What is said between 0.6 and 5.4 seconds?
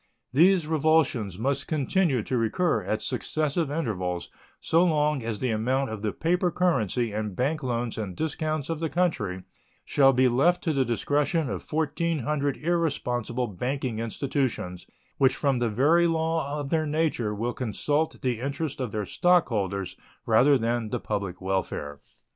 revulsions must continue to recur at successive intervals so long as